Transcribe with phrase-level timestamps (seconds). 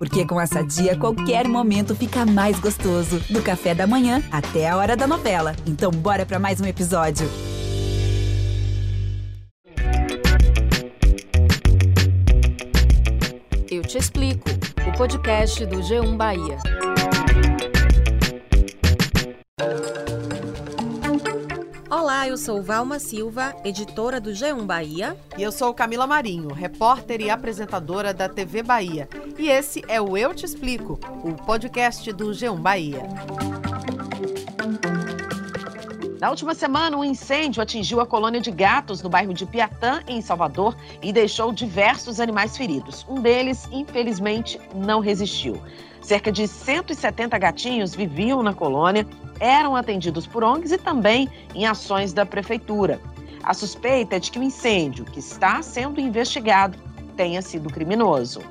[0.00, 3.20] Porque com essa dia, qualquer momento fica mais gostoso.
[3.28, 5.54] Do café da manhã até a hora da novela.
[5.66, 7.28] Então, bora para mais um episódio.
[13.70, 14.48] Eu te explico.
[14.88, 16.56] O podcast do G1 Bahia.
[21.90, 25.14] Olá, eu sou Valma Silva, editora do G1 Bahia.
[25.36, 29.06] E eu sou Camila Marinho, repórter e apresentadora da TV Bahia.
[29.40, 33.02] E esse é o Eu Te Explico, o podcast do G1 Bahia.
[36.20, 40.20] Na última semana, um incêndio atingiu a colônia de gatos no bairro de Piatã, em
[40.20, 43.06] Salvador, e deixou diversos animais feridos.
[43.08, 45.58] Um deles, infelizmente, não resistiu.
[46.02, 49.06] Cerca de 170 gatinhos viviam na colônia,
[49.40, 53.00] eram atendidos por ONGs e também em ações da prefeitura.
[53.42, 56.76] A suspeita é de que o incêndio, que está sendo investigado,
[57.16, 58.42] tenha sido criminoso.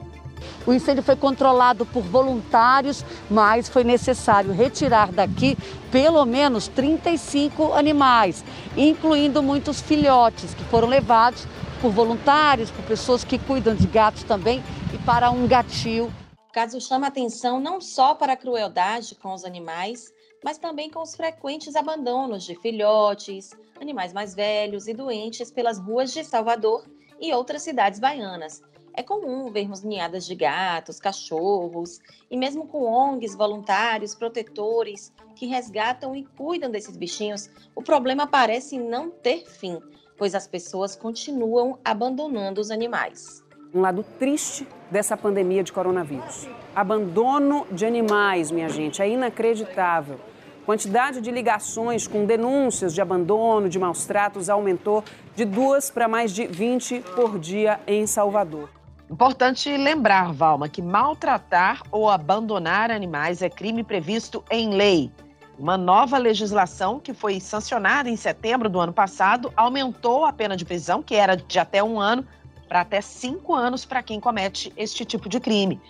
[0.66, 5.58] O incêndio foi controlado por voluntários, mas foi necessário retirar daqui
[5.92, 8.44] pelo menos 35 animais,
[8.78, 11.48] incluindo muitos filhotes que foram levados
[11.82, 16.12] por voluntários, por pessoas que cuidam de gatos também e para um gatil.
[16.50, 20.12] O caso chama atenção não só para a crueldade com os animais,
[20.44, 26.12] mas também com os frequentes abandonos de filhotes, animais mais velhos e doentes pelas ruas
[26.12, 26.84] de Salvador
[27.20, 28.62] e outras cidades baianas.
[28.94, 36.16] É comum vermos ninhadas de gatos, cachorros e mesmo com ONGs, voluntários, protetores que resgatam
[36.16, 39.80] e cuidam desses bichinhos, o problema parece não ter fim,
[40.18, 46.48] pois as pessoas continuam abandonando os animais um lado triste dessa pandemia de coronavírus.
[46.76, 50.20] Abandono de animais, minha gente, é inacreditável.
[50.66, 55.04] Quantidade de ligações com denúncias de abandono, de maus tratos aumentou
[55.36, 58.70] de duas para mais de 20 por dia em Salvador.
[59.10, 65.12] Importante lembrar, Valma, que maltratar ou abandonar animais é crime previsto em lei.
[65.58, 70.64] Uma nova legislação que foi sancionada em setembro do ano passado aumentou a pena de
[70.64, 72.24] prisão, que era de até um ano,
[72.68, 75.82] para até cinco anos para quem comete este tipo de crime.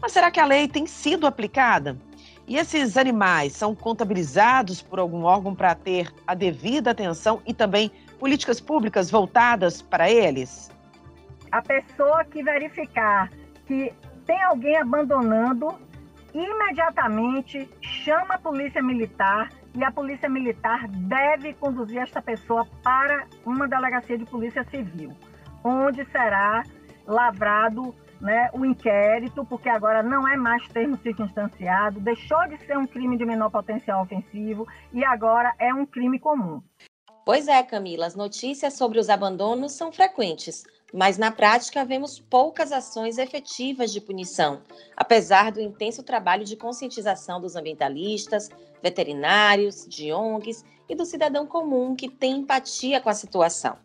[0.00, 1.98] Mas será que a lei tem sido aplicada?
[2.46, 7.90] E esses animais são contabilizados por algum órgão para ter a devida atenção e também
[8.20, 10.70] políticas públicas voltadas para eles?
[11.50, 13.30] A pessoa que verificar
[13.66, 13.92] que
[14.26, 15.78] tem alguém abandonando,
[16.32, 23.66] imediatamente chama a polícia militar e a polícia militar deve conduzir esta pessoa para uma
[23.68, 25.12] delegacia de polícia civil
[25.64, 26.62] onde será
[27.06, 32.86] lavrado né, o inquérito, porque agora não é mais termo circunstanciado, deixou de ser um
[32.86, 36.62] crime de menor potencial ofensivo e agora é um crime comum.
[37.24, 42.72] Pois é, Camila, as notícias sobre os abandonos são frequentes, mas na prática vemos poucas
[42.72, 44.62] ações efetivas de punição,
[44.96, 48.48] apesar do intenso trabalho de conscientização dos ambientalistas,
[48.82, 53.76] veterinários, de ONGs e do cidadão comum que tem empatia com a situação.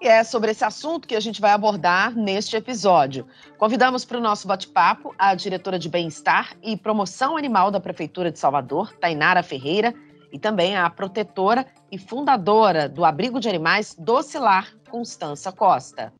[0.00, 3.26] E é sobre esse assunto que a gente vai abordar neste episódio.
[3.58, 8.38] Convidamos para o nosso bate-papo a diretora de Bem-Estar e Promoção Animal da Prefeitura de
[8.38, 9.94] Salvador, Tainara Ferreira,
[10.32, 16.12] e também a protetora e fundadora do Abrigo de Animais Docilar, Constança Costa.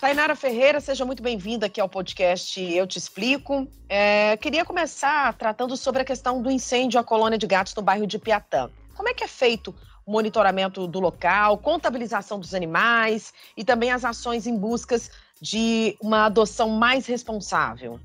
[0.00, 3.66] Tainara Ferreira, seja muito bem-vinda aqui ao podcast Eu Te Explico.
[3.88, 8.06] É, queria começar tratando sobre a questão do incêndio à colônia de gatos no bairro
[8.06, 8.70] de Piatã.
[8.94, 9.74] Como é que é feito
[10.06, 16.26] o monitoramento do local, contabilização dos animais e também as ações em buscas de uma
[16.26, 17.98] adoção mais responsável?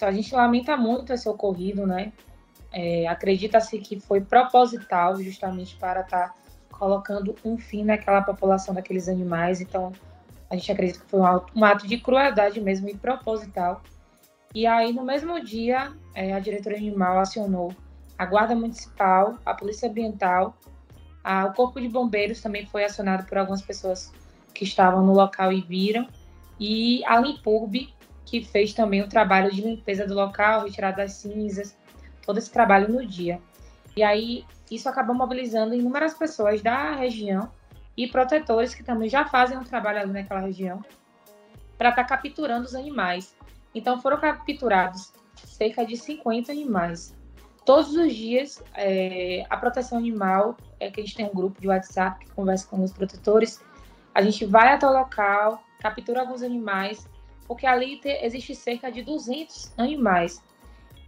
[0.00, 2.10] Então, a gente lamenta muito esse ocorrido, né?
[2.72, 6.34] É, Acredita-se que foi proposital, justamente para estar tá
[6.72, 9.60] colocando um fim naquela população daqueles animais.
[9.60, 9.92] Então,
[10.48, 13.82] a gente acredita que foi um ato de crueldade mesmo e proposital.
[14.54, 17.70] E aí, no mesmo dia, é, a diretora animal acionou
[18.16, 20.56] a Guarda Municipal, a Polícia Ambiental,
[21.22, 24.10] a, o Corpo de Bombeiros também foi acionado por algumas pessoas
[24.54, 26.08] que estavam no local e viram,
[26.58, 27.92] e a Limpurb,
[28.30, 31.76] que fez também o trabalho de limpeza do local, retirada das cinzas,
[32.24, 33.40] todo esse trabalho no dia.
[33.96, 37.50] E aí isso acabou mobilizando inúmeras pessoas da região
[37.96, 40.80] e protetores que também já fazem um trabalho ali naquela região
[41.76, 43.34] para estar tá capturando os animais.
[43.74, 47.18] Então foram capturados cerca de 50 animais
[47.64, 51.68] todos os dias é, a proteção animal, é que a gente tem um grupo de
[51.68, 53.60] WhatsApp que conversa com os protetores,
[54.12, 57.06] a gente vai até o local, captura alguns animais,
[57.50, 60.40] porque ali te, existe cerca de 200 animais.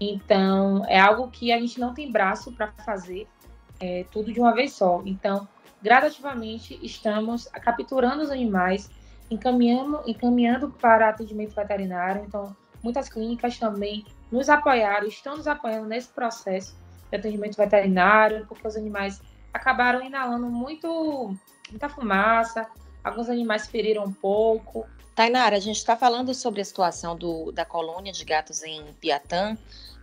[0.00, 3.28] Então, é algo que a gente não tem braço para fazer
[3.78, 5.00] é, tudo de uma vez só.
[5.06, 5.46] Então,
[5.80, 8.90] gradativamente, estamos capturando os animais
[9.30, 12.24] encaminhando, encaminhando para atendimento veterinário.
[12.26, 16.76] Então, muitas clínicas também nos apoiaram, estão nos apoiando nesse processo
[17.08, 19.22] de atendimento veterinário, porque os animais
[19.54, 21.36] acabaram inalando muito,
[21.70, 22.66] muita fumaça,
[23.04, 24.84] alguns animais feriram um pouco.
[25.14, 29.58] Tainara, a gente está falando sobre a situação do, da colônia de gatos em Piatã,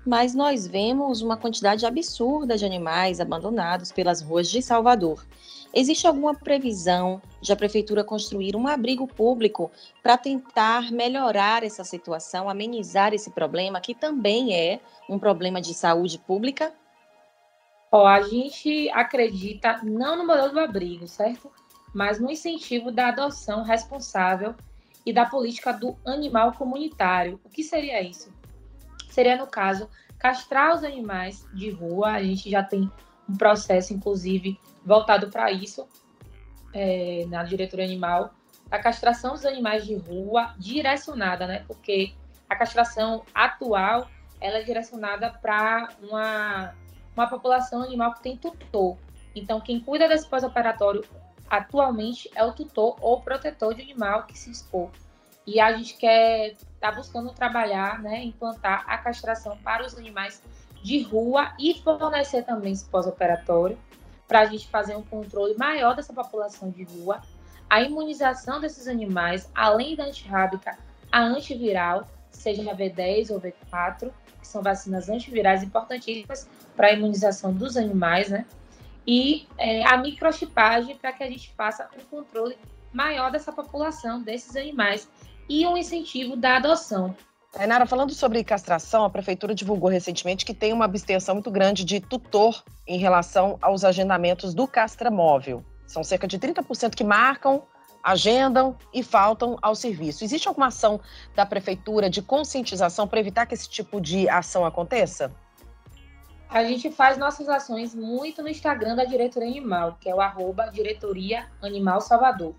[0.06, 5.26] mas nós vemos uma quantidade absurda de animais abandonados pelas ruas de Salvador.
[5.74, 9.72] Existe alguma previsão de a prefeitura construir um abrigo público
[10.02, 16.20] para tentar melhorar essa situação, amenizar esse problema, que também é um problema de saúde
[16.20, 16.72] pública?
[17.92, 21.52] Ó, a gente acredita não no modelo do abrigo, certo?
[21.94, 24.56] Mas no incentivo da adoção responsável
[25.06, 27.40] e da política do animal comunitário.
[27.44, 28.34] O que seria isso?
[29.10, 32.12] Seria, no caso, castrar os animais de rua.
[32.12, 32.92] A gente já tem
[33.28, 35.88] um processo, inclusive, voltado para isso
[36.74, 38.34] é, na diretoria animal,
[38.70, 41.64] a castração dos animais de rua direcionada, né?
[41.68, 42.14] Porque
[42.50, 44.08] a castração atual
[44.40, 46.74] ela é direcionada para uma,
[47.16, 48.98] uma população animal que tem tutor.
[49.36, 51.04] Então, quem cuida desse pós-operatório
[51.50, 54.90] atualmente é o tutor ou protetor de animal que se expor.
[55.46, 60.42] E a gente quer tá buscando trabalhar, né, implantar a castração para os animais
[60.84, 63.78] de rua e fornecer também esse pós-operatório
[64.28, 67.20] para a gente fazer um controle maior dessa população de rua,
[67.70, 70.78] a imunização desses animais, além da antirrábica,
[71.12, 77.52] a antiviral, seja a V10 ou V4, que são vacinas antivirais importantíssimas para a imunização
[77.52, 78.46] dos animais, né?
[79.12, 82.56] E é, a microchipagem para que a gente faça um controle
[82.94, 85.10] maior dessa população, desses animais,
[85.50, 87.16] e um incentivo da adoção.
[87.52, 92.00] Tainara, falando sobre castração, a prefeitura divulgou recentemente que tem uma abstenção muito grande de
[92.00, 95.66] tutor em relação aos agendamentos do castramóvel.
[95.88, 97.64] São cerca de 30% que marcam,
[98.04, 100.24] agendam e faltam ao serviço.
[100.24, 101.02] Existe alguma ação
[101.36, 105.34] da prefeitura de conscientização para evitar que esse tipo de ação aconteça?
[106.50, 110.66] A gente faz nossas ações muito no Instagram da Diretoria Animal, que é o arroba
[110.68, 112.56] Diretoria Animal Salvador.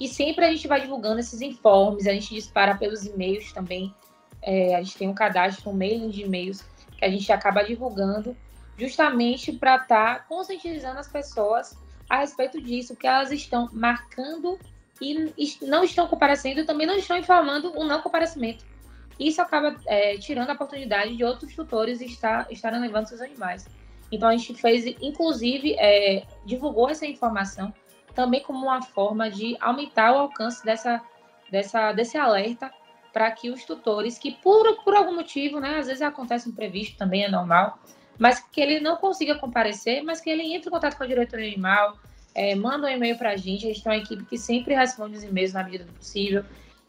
[0.00, 3.94] E sempre a gente vai divulgando esses informes, a gente dispara pelos e-mails também
[4.42, 6.64] é, a gente tem um cadastro, um mailing de e-mails
[6.96, 8.36] que a gente acaba divulgando,
[8.76, 11.76] justamente para estar tá conscientizando as pessoas
[12.08, 14.58] a respeito disso, que elas estão marcando
[15.00, 15.32] e
[15.62, 18.64] não estão comparecendo, e também não estão informando o não comparecimento.
[19.18, 23.66] Isso acaba é, tirando a oportunidade de outros tutores estar, estarem levando seus animais.
[24.10, 27.72] Então a gente fez, inclusive, é, divulgou essa informação
[28.14, 31.00] também como uma forma de aumentar o alcance dessa,
[31.50, 32.70] dessa, desse alerta
[33.12, 37.24] para que os tutores, que por, por algum motivo, né, às vezes acontece imprevisto também,
[37.24, 37.78] é normal,
[38.18, 41.46] mas que ele não consiga comparecer, mas que ele entre em contato com a diretoria
[41.46, 41.98] animal,
[42.34, 45.16] é, manda um e-mail para a gente, a gente tem uma equipe que sempre responde
[45.16, 46.44] os e-mails na medida do possível.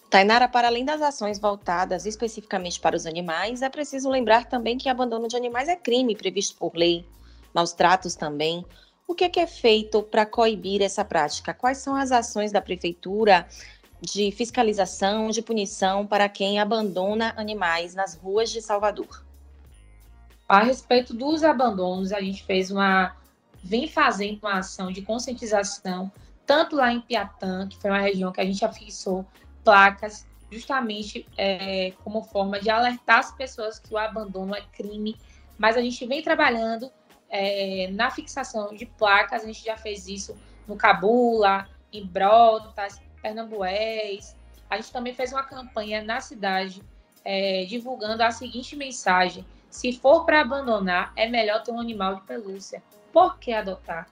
[0.09, 4.89] Tainara, para além das ações voltadas especificamente para os animais, é preciso lembrar também que
[4.89, 7.05] abandono de animais é crime previsto por lei,
[7.53, 8.65] maus tratos também.
[9.07, 11.53] O que é, que é feito para coibir essa prática?
[11.53, 13.47] Quais são as ações da prefeitura
[14.01, 19.25] de fiscalização, de punição para quem abandona animais nas ruas de Salvador.
[20.47, 23.15] A respeito dos abandonos, a gente fez uma.
[23.61, 26.11] vem fazendo uma ação de conscientização,
[26.45, 29.25] tanto lá em Piatã, que foi uma região que a gente afixou
[29.69, 35.15] placas, justamente é, como forma de alertar as pessoas que o abandono é crime,
[35.59, 36.91] mas a gente vem trabalhando
[37.29, 40.35] é, na fixação de placas, a gente já fez isso
[40.67, 44.35] no Cabula, em Brotas, Pernambués.
[44.67, 46.81] A gente também fez uma campanha na cidade
[47.23, 52.21] é, divulgando a seguinte mensagem: se for para abandonar, é melhor ter um animal de
[52.21, 52.81] pelúcia.
[53.13, 54.07] Por que adotar?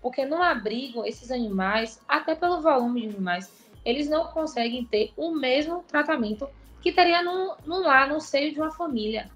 [0.00, 3.50] Porque no abrigo, esses animais, até pelo volume de animais,
[3.84, 6.48] eles não conseguem ter o mesmo tratamento
[6.80, 9.30] que teria no, lar, no seio de uma família.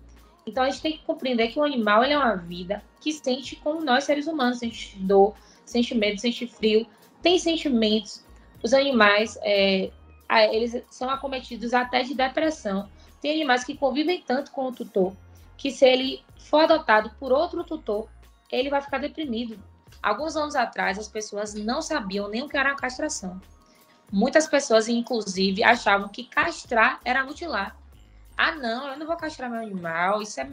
[0.47, 3.85] Então a gente tem que compreender que o animal é uma vida que sente como
[3.85, 6.87] nós seres humanos, sente dor, sente medo, sente frio,
[7.23, 8.25] tem sentimentos,
[8.62, 9.90] os animais, é,
[10.52, 12.88] eles são acometidos até de depressão.
[13.21, 15.14] Tem animais que convivem tanto com o tutor
[15.57, 18.09] que se ele for adotado por outro tutor,
[18.50, 19.59] ele vai ficar deprimido.
[20.00, 23.40] Alguns anos atrás, as pessoas não sabiam nem o que era a castração.
[24.11, 27.77] Muitas pessoas, inclusive, achavam que castrar era mutilar.
[28.37, 30.49] Ah, não, eu não vou castrar meu animal, isso é,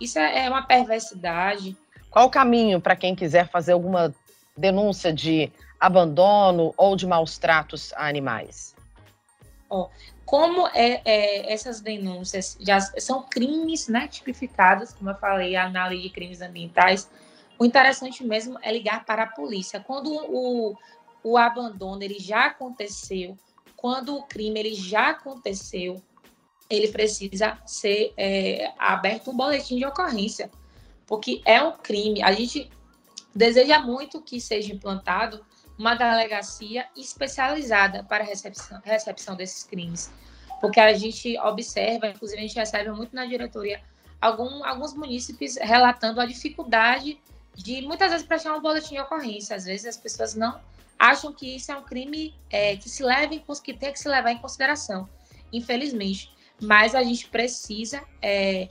[0.00, 1.76] isso é uma perversidade.
[2.10, 4.14] Qual o caminho para quem quiser fazer alguma
[4.56, 8.74] denúncia de abandono ou de maus tratos a animais?
[9.70, 9.88] Oh,
[10.24, 16.00] como é, é, essas denúncias já são crimes né, tipificados, como eu falei, a lei
[16.00, 17.08] de crimes ambientais,
[17.58, 19.80] o interessante mesmo é ligar para a polícia.
[19.80, 20.76] Quando o,
[21.22, 23.36] o abandono ele já aconteceu,
[23.76, 26.02] quando o crime ele já aconteceu,
[26.68, 30.50] ele precisa ser é, aberto um boletim de ocorrência,
[31.06, 32.22] porque é um crime.
[32.22, 32.70] A gente
[33.34, 35.44] deseja muito que seja implantado
[35.78, 40.10] uma delegacia especializada para a recepção, recepção desses crimes,
[40.60, 43.80] porque a gente observa, inclusive a gente recebe muito na diretoria,
[44.20, 47.18] algum, alguns munícipes relatando a dificuldade
[47.58, 49.56] de muitas vezes prestar um boletim de ocorrência.
[49.56, 50.60] Às vezes as pessoas não
[50.96, 54.30] acham que isso é um crime é, que se leve, que tem que se levar
[54.30, 55.08] em consideração,
[55.52, 56.30] infelizmente.
[56.60, 58.68] Mas a gente precisa é,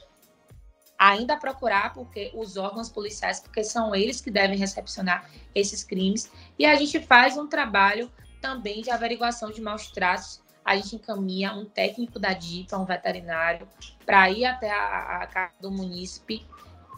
[0.98, 6.32] ainda procurar porque os órgãos policiais, porque são eles que devem recepcionar esses crimes.
[6.58, 8.10] E a gente faz um trabalho
[8.42, 10.42] também de averiguação de maus tratos.
[10.64, 13.68] A gente encaminha um técnico da DIPA, um veterinário,
[14.06, 16.46] para ir até a, a casa do munícipe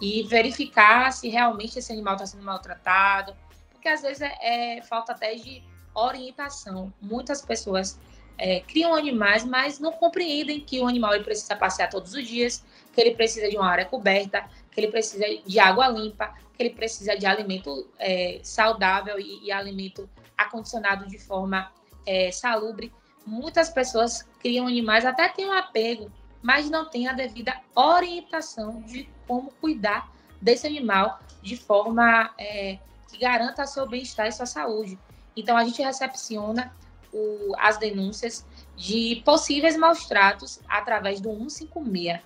[0.02, 3.36] e verificar se realmente esse animal está sendo maltratado,
[3.72, 5.64] porque às vezes é, é, falta até de
[5.94, 6.94] orientação.
[7.02, 8.00] Muitas pessoas
[8.38, 12.64] é, criam animais, mas não compreendem que o animal ele precisa passear todos os dias,
[12.94, 16.70] que ele precisa de uma área coberta, que ele precisa de água limpa, que ele
[16.72, 21.72] precisa de alimento é, saudável e, e, alimento acondicionado de forma
[22.06, 22.94] é, salubre.
[23.26, 29.10] Muitas pessoas criam animais, até têm um apego, mas não têm a devida orientação de
[29.30, 34.98] como cuidar desse animal de forma é, que garanta seu bem-estar e sua saúde.
[35.38, 36.76] Então, a gente recepciona
[37.14, 38.44] o, as denúncias
[38.76, 42.22] de possíveis maus tratos através do 156.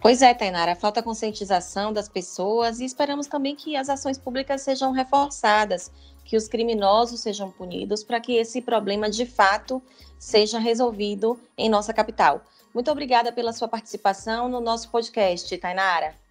[0.00, 4.92] Pois é, Tainara, falta conscientização das pessoas e esperamos também que as ações públicas sejam
[4.92, 5.90] reforçadas,
[6.26, 9.82] que os criminosos sejam punidos para que esse problema de fato
[10.18, 12.42] seja resolvido em nossa capital.
[12.74, 16.23] Muito obrigada pela sua participação no nosso podcast, Tainara.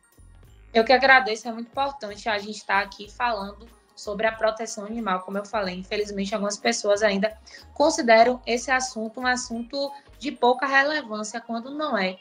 [0.74, 5.22] Eu que agradeço, é muito importante a gente estar aqui falando sobre a proteção animal,
[5.22, 5.76] como eu falei.
[5.76, 7.38] Infelizmente, algumas pessoas ainda
[7.76, 12.18] consideram esse assunto um assunto de pouca relevância, quando não é.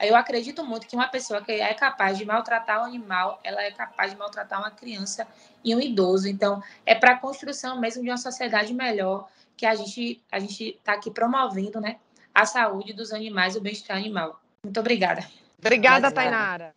[0.00, 3.70] Eu acredito muito que uma pessoa que é capaz de maltratar um animal, ela é
[3.70, 5.24] capaz de maltratar uma criança
[5.62, 6.26] e um idoso.
[6.26, 10.70] Então, é para a construção mesmo de uma sociedade melhor que a gente a gente
[10.70, 12.00] está aqui promovendo, né,
[12.34, 14.40] a saúde dos animais, o bem-estar animal.
[14.64, 15.24] Muito obrigada.
[15.64, 16.74] Obrigada, Tainara.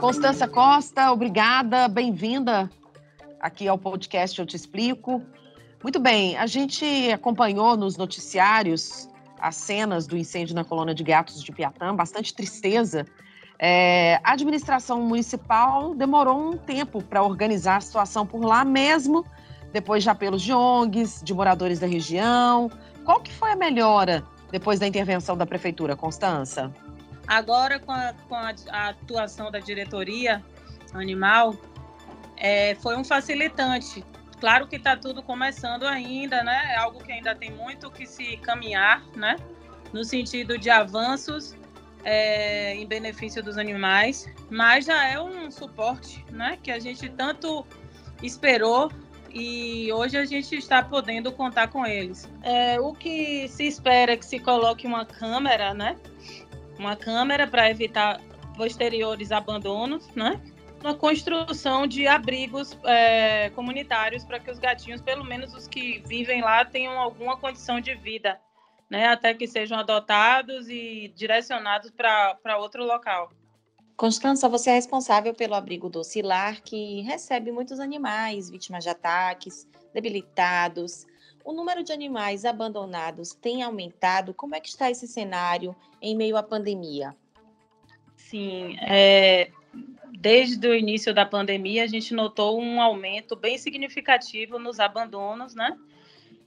[0.00, 2.68] Constança Costa, obrigada, bem-vinda
[3.40, 5.22] aqui ao podcast Eu Te Explico.
[5.80, 11.40] Muito bem, a gente acompanhou nos noticiários as cenas do incêndio na colônia de gatos
[11.40, 13.06] de Piatã, bastante tristeza.
[13.56, 19.24] É, a administração municipal demorou um tempo para organizar a situação por lá mesmo,
[19.72, 22.68] depois de apelos de ONGs, de moradores da região.
[23.04, 26.72] Qual que foi a melhora depois da intervenção da prefeitura, Constança?
[27.26, 30.42] Agora, com a, com a, a atuação da diretoria
[30.94, 31.56] animal,
[32.36, 34.04] é, foi um facilitante.
[34.38, 36.74] Claro que está tudo começando ainda, né?
[36.74, 39.36] É algo que ainda tem muito que se caminhar, né?
[39.92, 41.56] No sentido de avanços
[42.04, 46.58] é, em benefício dos animais, mas já é um suporte, né?
[46.62, 47.66] Que a gente tanto
[48.22, 48.90] esperou
[49.32, 52.30] e hoje a gente está podendo contar com eles.
[52.42, 55.96] É, o que se espera é que se coloque uma câmera, né?
[56.78, 58.20] Uma câmera para evitar
[58.56, 60.40] posteriores abandonos, né?
[60.82, 66.42] uma construção de abrigos é, comunitários para que os gatinhos, pelo menos os que vivem
[66.42, 68.40] lá, tenham alguma condição de vida,
[68.88, 73.32] né, até que sejam adotados e direcionados para outro local.
[73.96, 81.06] Constança, você é responsável pelo abrigo docilar, que recebe muitos animais vítimas de ataques, debilitados.
[81.42, 84.34] O número de animais abandonados tem aumentado?
[84.34, 87.16] Como é que está esse cenário em meio à pandemia?
[88.16, 89.50] Sim, é,
[90.18, 95.74] desde o início da pandemia, a gente notou um aumento bem significativo nos abandonos, né?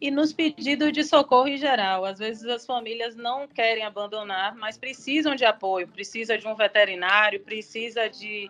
[0.01, 2.05] E nos pedidos de socorro em geral.
[2.05, 7.41] Às vezes as famílias não querem abandonar, mas precisam de apoio, precisa de um veterinário,
[7.41, 8.49] precisa de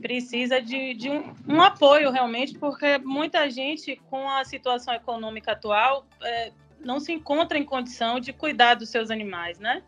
[0.00, 6.06] precisa de, de um, um, apoio realmente, porque muita gente com a situação econômica atual
[6.22, 9.82] é, não se encontra em condição de cuidar dos seus animais, né?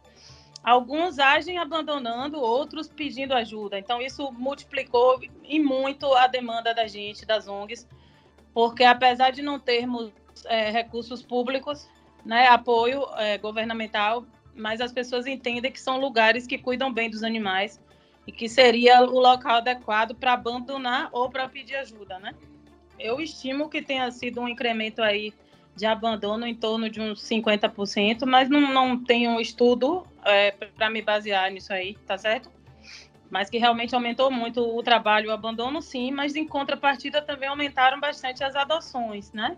[0.62, 3.78] Alguns agem abandonando, outros pedindo ajuda.
[3.78, 7.88] Então, isso multiplicou e muito a demanda da gente, das ONGs,
[8.54, 10.12] porque apesar de não termos
[10.46, 11.88] é, recursos públicos,
[12.24, 17.22] né, apoio é, governamental, mas as pessoas entendem que são lugares que cuidam bem dos
[17.22, 17.80] animais
[18.26, 22.34] e que seria o local adequado para abandonar ou para pedir ajuda, né?
[22.98, 25.32] Eu estimo que tenha sido um incremento aí
[25.74, 30.90] de abandono em torno de uns 50%, mas não, não tenho um estudo é, para
[30.90, 32.50] me basear nisso aí, tá certo?
[33.30, 37.98] Mas que realmente aumentou muito o trabalho, o abandono, sim, mas em contrapartida também aumentaram
[37.98, 39.56] bastante as adoções, né?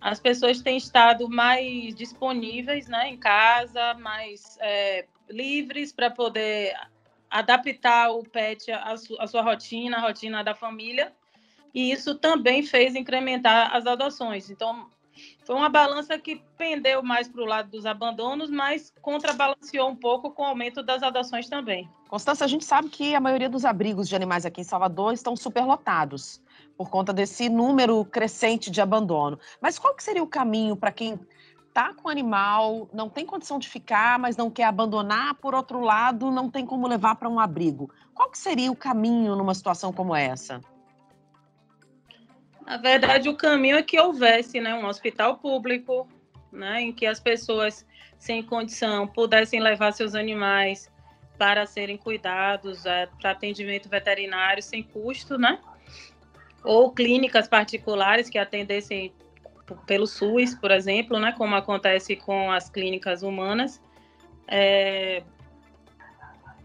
[0.00, 6.74] As pessoas têm estado mais disponíveis né, em casa, mais é, livres para poder
[7.28, 11.12] adaptar o pet à, à sua rotina, à rotina da família,
[11.74, 14.50] e isso também fez incrementar as adoções.
[14.50, 14.88] Então,
[15.44, 20.30] foi uma balança que pendeu mais para o lado dos abandonos, mas contrabalanceou um pouco
[20.30, 21.88] com o aumento das adoções também.
[22.08, 25.36] Constância, a gente sabe que a maioria dos abrigos de animais aqui em Salvador estão
[25.36, 26.40] superlotados
[26.80, 29.38] por conta desse número crescente de abandono.
[29.60, 31.20] Mas qual que seria o caminho para quem
[31.68, 36.30] está com animal, não tem condição de ficar, mas não quer abandonar, por outro lado,
[36.30, 37.90] não tem como levar para um abrigo?
[38.14, 40.62] Qual que seria o caminho numa situação como essa?
[42.64, 46.08] Na verdade, o caminho é que houvesse né, um hospital público,
[46.50, 47.86] né, em que as pessoas
[48.18, 50.90] sem condição pudessem levar seus animais
[51.36, 55.60] para serem cuidados, é, para atendimento veterinário sem custo, né?
[56.62, 59.12] Ou clínicas particulares que atendessem
[59.86, 63.80] pelo SUS, por exemplo, né, como acontece com as clínicas humanas.
[64.48, 65.22] É,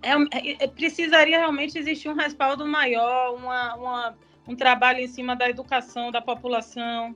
[0.02, 5.50] é, é, precisaria realmente existir um respaldo maior, uma, uma um trabalho em cima da
[5.50, 7.16] educação da população,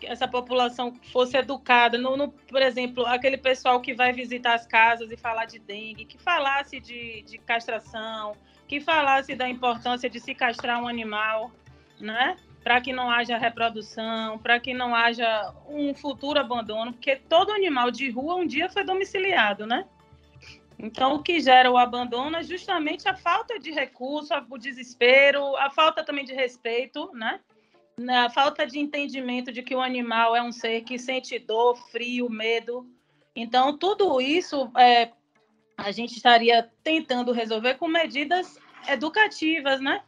[0.00, 1.96] que essa população fosse educada.
[1.96, 6.04] No, no, por exemplo, aquele pessoal que vai visitar as casas e falar de dengue,
[6.04, 8.34] que falasse de, de castração,
[8.66, 11.52] que falasse da importância de se castrar um animal,
[12.00, 12.36] né?
[12.62, 17.90] Para que não haja reprodução, para que não haja um futuro abandono, porque todo animal
[17.90, 19.84] de rua um dia foi domiciliado, né?
[20.78, 25.70] Então, o que gera o abandono é justamente a falta de recurso, o desespero, a
[25.70, 27.40] falta também de respeito, né?
[28.24, 32.28] A falta de entendimento de que o animal é um ser que sente dor, frio,
[32.28, 32.84] medo.
[33.34, 35.12] Então, tudo isso é,
[35.76, 38.58] a gente estaria tentando resolver com medidas
[38.88, 40.02] educativas, né?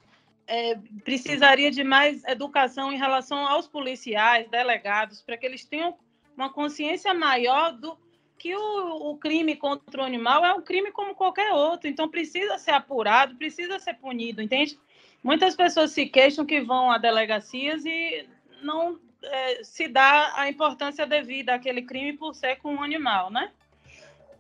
[0.47, 5.97] É, precisaria de mais educação em relação aos policiais, delegados, para que eles tenham
[6.37, 7.97] uma consciência maior do,
[8.39, 12.59] que o, o, crime contra o animal é um crime como qualquer outro, então precisa
[12.59, 14.79] ser apurado, precisa ser punido, entende?
[15.23, 18.29] Muitas pessoas se queixam que vão a delegacias e
[18.63, 23.51] não é, se dá a importância devida àquele crime por ser com um animal, né?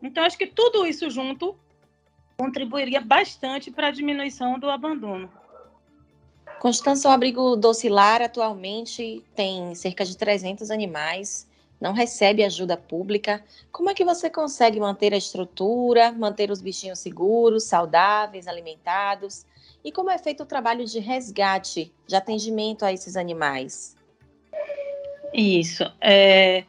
[0.02, 1.58] Então, acho que tudo isso junto
[2.36, 5.32] contribuiria bastante para a diminuição do abandono.
[6.64, 11.46] Constância, o abrigo docilar atualmente tem cerca de 300 animais
[11.78, 17.00] não recebe ajuda pública, como é que você consegue manter a estrutura, manter os bichinhos
[17.00, 19.44] seguros, saudáveis, alimentados?
[19.84, 23.94] E como é feito o trabalho de resgate, de atendimento a esses animais?
[25.34, 25.84] Isso.
[26.00, 26.64] É...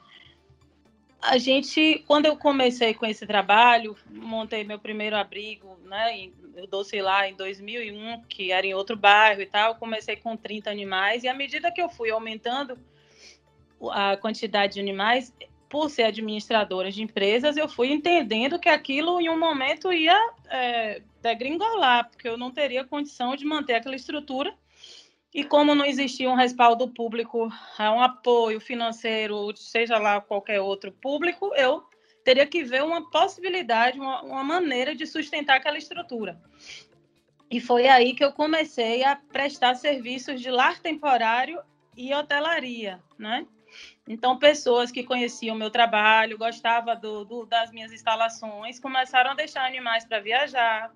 [1.28, 6.30] A gente, quando eu comecei com esse trabalho, montei meu primeiro abrigo, né?
[6.56, 9.76] Eu doce lá em 2001, que era em outro bairro e tal.
[9.76, 12.78] Comecei com 30 animais e à medida que eu fui aumentando
[13.92, 15.34] a quantidade de animais,
[15.70, 20.18] por ser administradora de empresas, eu fui entendendo que aquilo em um momento ia
[20.50, 24.56] é, degringolar, porque eu não teria condição de manter aquela estrutura.
[25.36, 31.54] E como não existia um respaldo público, um apoio financeiro, seja lá qualquer outro público,
[31.56, 31.84] eu
[32.24, 36.42] teria que ver uma possibilidade, uma, uma maneira de sustentar aquela estrutura.
[37.52, 41.62] E foi aí que eu comecei a prestar serviços de lar temporário
[41.98, 43.46] e hotelaria, né?
[44.08, 49.36] Então, pessoas que conheciam o meu trabalho, gostavam do, do, das minhas instalações, começaram a
[49.36, 50.94] deixar animais para viajar.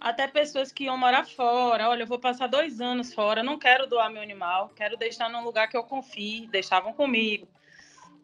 [0.00, 1.90] Até pessoas que iam morar fora.
[1.90, 5.44] Olha, eu vou passar dois anos fora, não quero doar meu animal, quero deixar num
[5.44, 7.46] lugar que eu confie, deixavam comigo.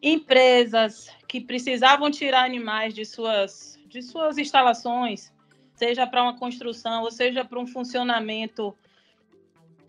[0.01, 5.31] Empresas que precisavam tirar animais de suas, de suas instalações,
[5.75, 8.75] seja para uma construção ou seja para um funcionamento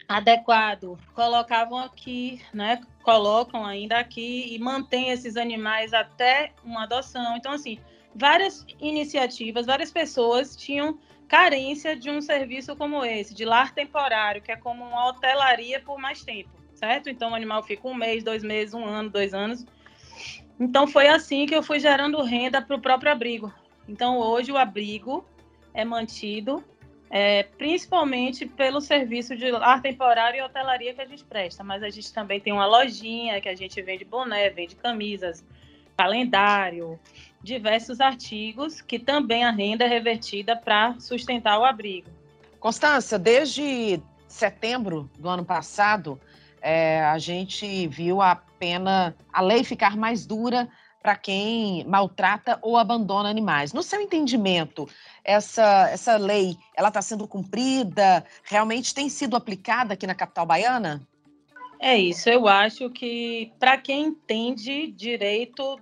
[0.07, 2.81] adequado, colocavam aqui, né?
[3.03, 7.37] Colocam ainda aqui e mantêm esses animais até uma adoção.
[7.37, 7.79] Então, assim,
[8.15, 14.51] várias iniciativas, várias pessoas tinham carência de um serviço como esse, de lar temporário, que
[14.51, 17.11] é como uma hotelaria por mais tempo, certo?
[17.11, 19.67] Então, o animal fica um mês, dois meses, um ano, dois anos.
[20.59, 23.53] Então, foi assim que eu fui gerando renda para o próprio abrigo.
[23.87, 25.25] Então, hoje o abrigo
[25.75, 26.65] é mantido
[27.11, 31.89] é, principalmente pelo serviço de lar temporário e hotelaria que a gente presta, mas a
[31.89, 35.45] gente também tem uma lojinha que a gente vende boné, vende camisas,
[35.99, 36.97] calendário,
[37.43, 42.09] diversos artigos que também a renda é revertida para sustentar o abrigo.
[42.61, 46.21] Constância, desde setembro do ano passado,
[46.63, 50.69] é, a gente viu a pena, a lei ficar mais dura
[51.03, 53.73] para quem maltrata ou abandona animais.
[53.73, 54.89] No seu entendimento,
[55.25, 58.25] essa, essa lei ela está sendo cumprida?
[58.45, 61.01] Realmente tem sido aplicada aqui na capital baiana?
[61.81, 65.79] É isso, eu acho que para quem entende direito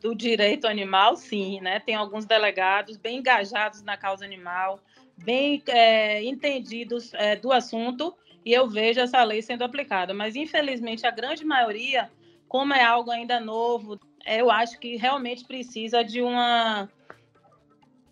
[0.00, 1.80] do, direito animal, sim, né?
[1.80, 4.78] Tem alguns delegados bem engajados na causa animal,
[5.16, 10.12] bem é, entendidos é, do assunto, e eu vejo essa lei sendo aplicada.
[10.12, 12.10] Mas, infelizmente, a grande maioria,
[12.48, 16.88] como é algo ainda novo, eu acho que realmente precisa de uma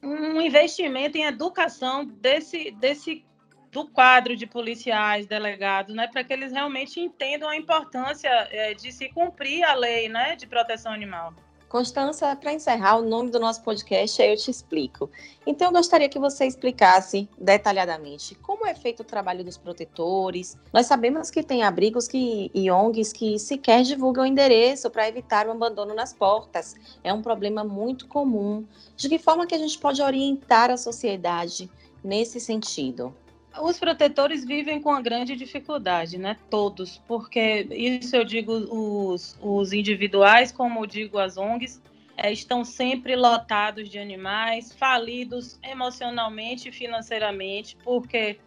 [0.01, 3.25] um investimento em educação desse, desse
[3.71, 8.91] do quadro de policiais, delegados, né, para que eles realmente entendam a importância é, de
[8.93, 11.35] se cumprir a lei, né, de proteção animal.
[11.69, 15.11] Constança, para encerrar, o nome do nosso podcast é Eu Te Explico.
[15.47, 20.57] Então, eu gostaria que você explicasse detalhadamente como é feito o trabalho dos protetores.
[20.73, 25.47] Nós sabemos que tem abrigos que, e ONGs que sequer divulgam o endereço para evitar
[25.47, 26.75] o abandono nas portas.
[27.05, 28.67] É um problema muito comum.
[28.97, 31.71] De que forma que a gente pode orientar a sociedade
[32.03, 33.15] nesse sentido?
[33.61, 36.37] Os protetores vivem com uma grande dificuldade, né?
[36.51, 41.81] Todos, porque isso eu digo os, os individuais, como eu digo as ONGs,
[42.17, 48.39] é, estão sempre lotados de animais, falidos emocionalmente e financeiramente, porque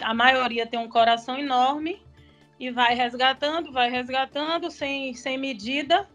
[0.00, 2.02] a maioria tem um coração enorme
[2.58, 6.08] e vai resgatando, vai resgatando sem, sem medida.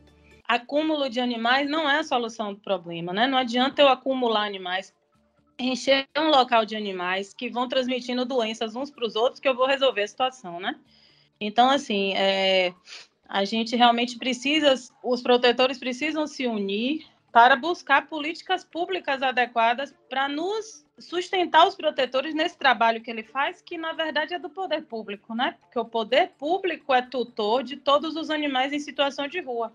[0.47, 3.27] Acúmulo de animais não é a solução do problema, né?
[3.27, 4.93] Não adianta eu acumular animais
[5.60, 9.56] encher um local de animais que vão transmitindo doenças uns para os outros, que eu
[9.56, 10.76] vou resolver a situação, né?
[11.39, 12.74] Então, assim, é,
[13.28, 20.28] a gente realmente precisa, os protetores precisam se unir para buscar políticas públicas adequadas para
[20.28, 24.84] nos sustentar os protetores nesse trabalho que ele faz, que na verdade é do poder
[24.84, 25.56] público, né?
[25.62, 29.72] Porque o poder público é tutor de todos os animais em situação de rua.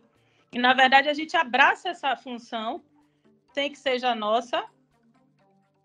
[0.52, 2.82] E na verdade a gente abraça essa função,
[3.54, 4.64] tem que seja nossa,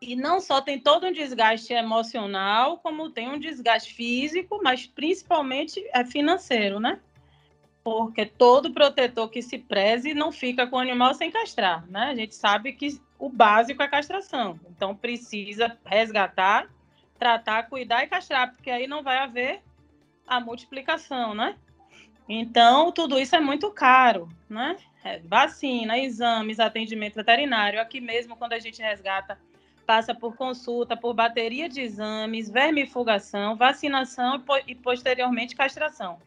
[0.01, 5.83] e não só tem todo um desgaste emocional, como tem um desgaste físico, mas principalmente
[5.91, 6.99] é financeiro, né?
[7.83, 12.09] Porque todo protetor que se preze não fica com o animal sem castrar, né?
[12.11, 14.59] A gente sabe que o básico é castração.
[14.69, 16.69] Então precisa resgatar,
[17.17, 19.61] tratar, cuidar e castrar, porque aí não vai haver
[20.27, 21.55] a multiplicação, né?
[22.29, 24.75] Então, tudo isso é muito caro, né?
[25.03, 27.79] É, vacina, exames, atendimento veterinário.
[27.79, 29.39] Aqui mesmo, quando a gente resgata
[29.87, 36.19] passa por consulta, por bateria de exames, vermifugação, vacinação e, posteriormente castração.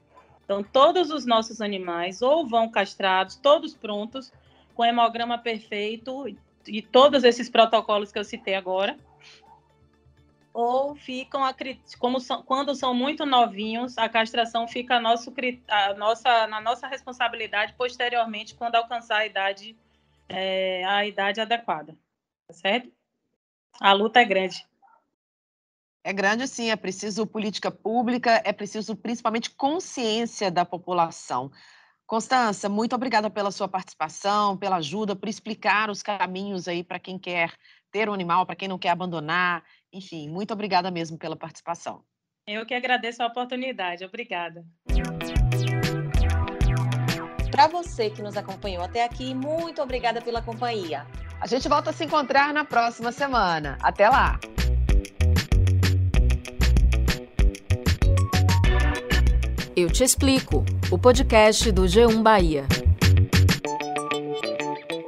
[0.43, 4.33] Então, todos os nossos animais ou vão castrados, todos prontos,
[4.75, 6.27] com hemograma perfeito
[6.67, 8.99] e todos esses protocolos que eu citei agora,
[10.55, 11.43] ou ficam,
[11.99, 15.33] como são, quando são muito novinhos, a castração fica a nosso,
[15.69, 19.77] a nossa, na nossa responsabilidade posteriormente, quando alcançar a idade,
[20.29, 21.95] é, a idade adequada.
[22.49, 22.91] Tá certo?
[23.79, 24.67] A luta é grande.
[26.03, 26.71] É grande, sim.
[26.71, 31.51] É preciso política pública, é preciso principalmente consciência da população.
[32.07, 37.19] Constança, muito obrigada pela sua participação, pela ajuda, por explicar os caminhos aí para quem
[37.19, 37.55] quer
[37.93, 39.63] ter um animal, para quem não quer abandonar.
[39.93, 42.03] Enfim, muito obrigada mesmo pela participação.
[42.47, 44.05] Eu que agradeço a oportunidade.
[44.05, 44.65] Obrigada.
[47.51, 51.07] Para você que nos acompanhou até aqui, muito obrigada pela companhia.
[51.41, 53.79] A gente volta a se encontrar na próxima semana.
[53.83, 54.39] Até lá!
[59.75, 60.63] Eu te explico.
[60.91, 62.67] O podcast do G1 Bahia.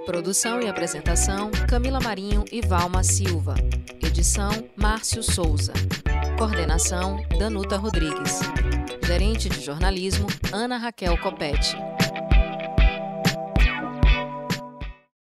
[0.06, 3.54] Produção e apresentação: Camila Marinho e Valma Silva.
[4.02, 5.74] Edição: Márcio Souza.
[6.38, 8.40] Coordenação: Danuta Rodrigues.
[9.04, 11.76] Gerente de jornalismo: Ana Raquel Copete.